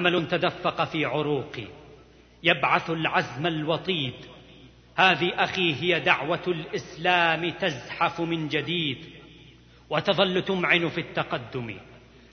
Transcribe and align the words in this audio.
أمل 0.00 0.28
تدفق 0.28 0.84
في 0.84 1.04
عروقي. 1.04 1.66
يبعث 2.42 2.90
العزم 2.90 3.46
الوطيد. 3.46 4.14
هذه 4.96 5.32
أخي 5.34 5.74
هي 5.74 6.00
دعوة 6.00 6.42
الإسلام 6.48 7.50
تزحف 7.50 8.20
من 8.20 8.48
جديد. 8.48 8.98
وتظل 9.90 10.42
تمعن 10.42 10.88
في 10.88 11.00
التقدم. 11.00 11.74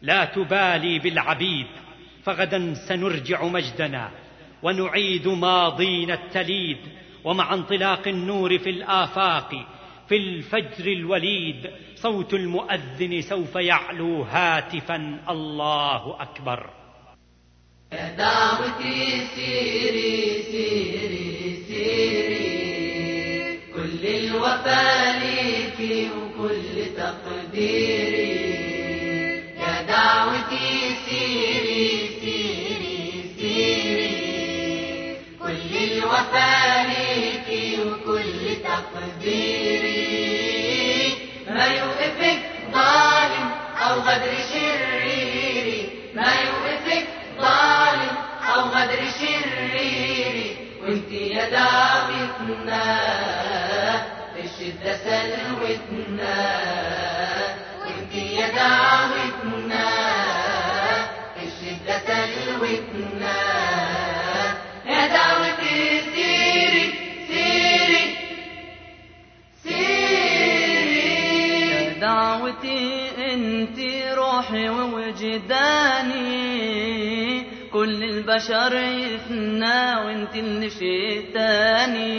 لا 0.01 0.25
تبالي 0.25 0.99
بالعبيد. 0.99 1.67
فغدا 2.23 2.73
سنرجع 2.73 3.43
مجدنا. 3.43 4.11
ونعيد 4.63 5.27
ماضينا 5.27 6.13
التليد. 6.13 6.77
ومع 7.23 7.53
انطلاق 7.53 8.07
النور 8.07 8.57
في 8.57 8.69
الآفاق. 8.69 9.49
في 10.09 10.17
الفجر 10.17 10.87
الوليد. 10.91 11.71
صوت 11.95 12.33
المؤذن 12.33 13.21
سوف 13.21 13.55
يعلو 13.55 14.21
هاتفا. 14.21 15.19
الله 15.29 16.21
أكبر. 16.21 16.69
دعوتي 17.91 19.21
سيري 19.35 20.43
سيري 20.51 21.63
سيري. 21.67 23.59
كل 23.75 24.07
الوفا 24.07 25.19
ليكي 25.19 26.09
وكل 26.09 26.75
تقديري. 26.97 28.47
يا 29.59 29.81
دعوتي 29.87 30.69
سيري 31.09 32.09
سيري 32.21 32.99
سيري. 33.39 34.15
كل 35.39 35.71
الوفا 35.91 36.83
ليكي 36.83 37.65
وكل 37.81 38.55
تقديري. 38.63 39.66
وانت 50.87 51.11
يا 51.11 51.49
دعوتنا 51.49 52.83
في 54.33 54.41
الشدة 54.43 54.97
سلوتنا. 54.97 56.37
وانت 57.85 58.13
يا 58.15 58.47
دعوتنا 58.47 59.87
في 61.35 61.41
الشدة 61.47 61.95
سلوتنا. 62.07 63.37
يا 64.85 65.07
دعوتي 65.07 66.01
سيري 66.15 66.85
سيري 67.27 68.05
سيري. 69.63 71.07
يا 71.69 71.99
دعوتي 71.99 72.81
انت 73.33 73.79
روحي 74.17 74.69
ووجداني. 74.69 76.46
كل 77.77 78.03
البشر 78.03 78.73
يفنى 78.75 79.95
وانت 80.05 80.35
اللي 80.35 80.69
شيتاني 80.69 82.09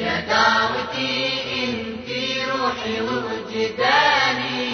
يا 0.00 0.20
دعوتي 0.20 1.30
انت 1.64 2.08
روحي 2.50 3.00
ووجداني 3.00 4.68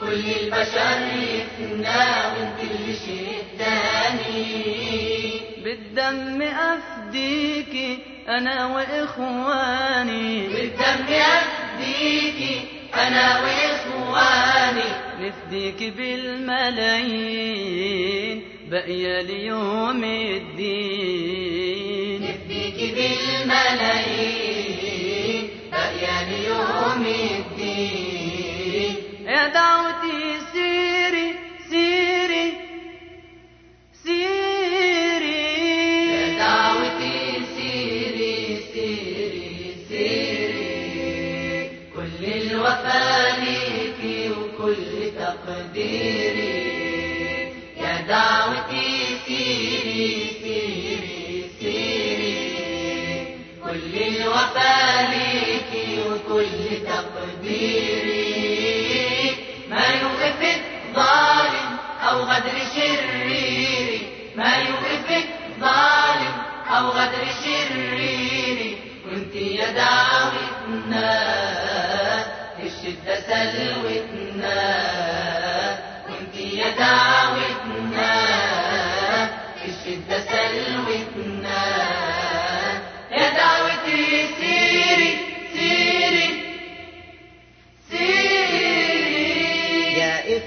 كل 0.00 0.24
البشر 0.42 1.00
يفنى 1.34 2.04
وانت 2.32 2.58
اللي 2.70 2.94
شداني 3.04 4.46
بالدم 5.64 6.42
افديكي 6.42 7.98
أنا 8.28 8.66
وإخواني. 8.66 10.48
بالدم 10.48 11.06
افديكي 11.10 12.60
أنا 12.94 13.40
وإخواني. 13.40 14.53
نفديك 15.20 15.92
بالملايين 15.96 17.44
باقية 18.70 19.20
ليوم 19.20 20.04
الدين. 20.04 21.34
نفديكي 22.22 22.86
بالملايين. 22.92 24.73
تقديري 45.74 47.52
يا 47.76 48.00
دعوتي 48.08 49.18
سيري 49.26 50.30
سيري 50.42 51.50
سيري. 51.60 52.38
كل 53.64 53.92
الوفا 54.02 55.02
ليكي 55.10 55.88
وكل 56.00 56.62
تقديري. 56.86 58.24
ما 59.70 59.86
يوقفك 59.86 60.60
ظالم 60.94 61.70
أو 62.08 62.16
غدر 62.20 62.58
شريري. 62.74 64.00
ما 64.36 64.56
يوقفك 64.56 65.26
ظالم 65.60 66.34
أو 66.76 66.84
غدر 66.88 67.24
شريري. 67.44 68.76
وانت 69.06 69.34
يا 69.34 69.70
دعوتنا 69.70 71.10
في 72.56 72.62
الشدة 72.66 73.14
سلوتنا 73.20 74.03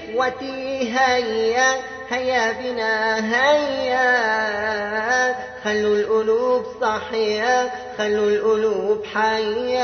إخوتي 0.08 0.92
هيا 0.98 1.76
هيا 2.10 2.52
بنا 2.52 3.16
هيا. 3.34 4.08
خلوا 5.64 5.96
القلوب 5.96 6.66
صحية 6.80 7.70
خلوا 7.98 8.30
القلوب 8.30 9.04
حية 9.14 9.78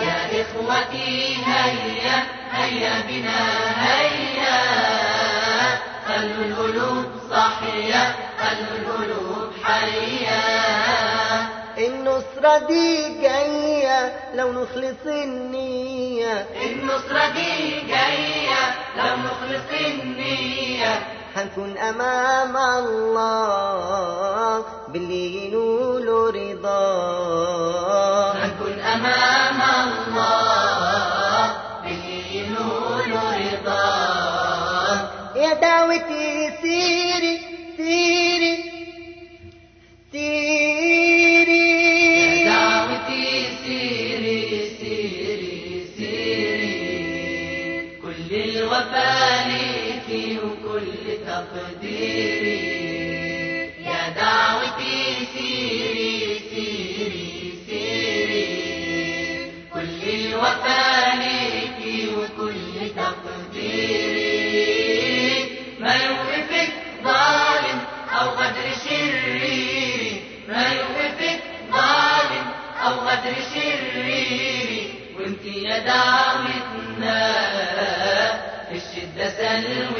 يا 0.00 0.42
إخوتي 0.42 1.36
هيا 1.46 2.22
هيا 2.52 2.94
بنا 3.08 3.40
هيا. 3.86 4.60
خلوا 6.08 6.44
القلوب 6.44 7.04
صحية 7.30 8.14
خلوا 8.38 8.76
القلوب 8.78 9.50
حية 9.64 10.40
النصرة 11.86 12.58
دي 12.66 13.20
جاية 13.22 14.12
لو 14.34 14.52
نخلص 14.52 15.06
النية. 15.06 16.46
النصرة 16.66 17.28
دي 17.34 17.80
جاية 17.88 18.74
لو 18.96 19.16
نخلص 19.16 19.68
النية. 19.80 21.00
هنكون 21.36 21.78
أمام 21.78 22.56
الله 22.56 24.64
باللي 24.88 25.46
ينول 25.46 26.08
رضاه 26.34 28.32
هنكون 28.32 28.80
أمام 28.80 29.60
الله 30.06 31.52
باللي 31.84 32.36
ينول 32.36 33.12
رضاه 33.52 34.98
يا 35.36 35.54
دعوتي 35.54 36.50
سيري 36.62 37.09
تقديري. 51.40 52.80
يا 53.84 54.08
دعوتي 54.08 54.98
سيري 55.34 56.40
سيري 56.50 57.52
سيري. 57.66 58.46
كل 59.74 60.02
الوفا 60.08 61.14
ليكي 61.14 62.08
وكل 62.08 62.74
تقديري. 62.96 64.30
ما 65.80 65.94
يوقفك 65.94 66.72
ظالم 67.04 67.80
أو 68.20 68.26
غدر 68.28 68.66
شريري. 68.88 70.22
ما 70.48 70.64
يوقفك 70.72 71.40
ظالم 71.72 72.46
أو 72.86 72.94
غدر 72.94 73.34
شريري. 73.54 74.92
وانت 75.18 75.44
يا 75.44 75.78
دعوتنا 75.78 77.32
في 78.68 78.76
الشدة 78.76 79.26
سلوتنا 79.28 79.99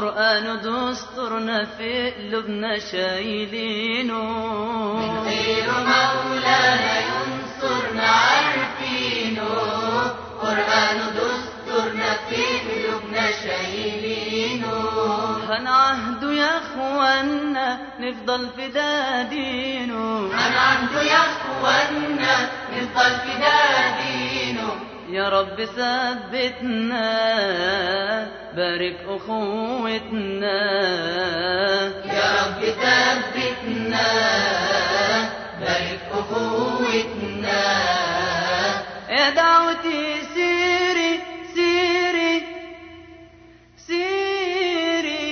عارفينه 0.00 0.20
قرآن 0.20 0.60
دستورنا 0.60 1.64
في 1.64 2.10
قلوبنا 2.10 2.78
شايلينه. 2.78 4.22
من 4.96 5.18
غير 5.18 5.66
مولانا 5.70 6.94
ينصرنا 7.00 8.02
عارفينه. 8.02 9.48
قرآن 10.42 10.98
دستورنا 11.16 12.12
في 12.28 12.42
قلوبنا 12.68 13.30
شايلينه. 13.44 14.74
هنعهده 15.50 16.32
يا 16.32 16.58
أخوانا 16.58 17.78
نفضل 18.00 18.48
في 18.56 18.68
دادينه. 18.68 20.30
هنعهده 20.32 21.02
يا 21.02 21.18
أخوانا 21.18 22.50
نفضل 22.72 23.12
في 23.20 23.32
دادينه. 23.46 24.89
يا 25.12 25.28
رب 25.28 25.64
ثبتنا 25.64 27.10
بارك 28.56 28.96
أخوتنا. 29.08 30.60
يا 32.04 32.28
رب 32.40 32.60
ثبتنا 32.82 34.08
بارك 35.60 36.00
أخوتنا. 36.12 37.62
يا 39.10 39.30
دعوتي 39.30 40.22
سيري 40.34 41.20
سيري 41.54 42.42
سيري. 43.86 45.26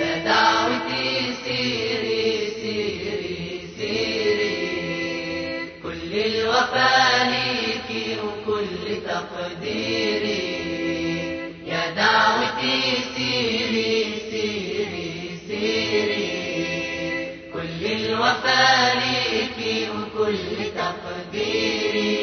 يا 0.00 0.14
دعوتي 0.24 1.34
سيري 1.44 2.26
سيري 2.60 3.60
سيري. 3.78 4.58
كل 5.82 6.12
الوفا 6.14 6.95
ليكي 6.95 6.95
وكل 6.95 6.95
تقديري. 9.16 10.66
يا 11.66 11.90
دعوتي 11.90 12.82
سيري 13.16 14.04
سيري 14.30 15.38
سيري. 15.48 16.30
كل 17.52 17.86
الوفا 17.86 18.94
ليكي 18.94 19.90
وكل 19.90 20.46
تقديري. 20.76 22.18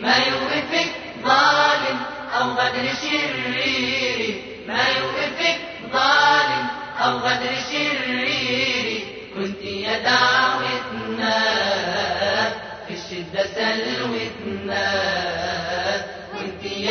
ما 0.00 0.16
يوقفك 0.16 0.90
ظالم 1.24 1.98
أو 2.38 2.50
غدر 2.50 2.88
شريري. 3.02 4.42
ما 4.68 4.84
يوقفك 4.98 5.58
ظالم 5.92 6.66
أو 6.98 7.18
غدر 7.18 7.52
شريري. 7.72 9.04
وانت 9.34 9.64
يا 9.64 9.98
دعوتنا 9.98 10.45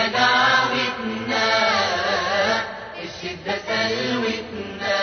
دعوتنا 0.08 1.50
في 2.96 3.04
الشدة 3.04 3.56
سلوتنا 3.68 5.00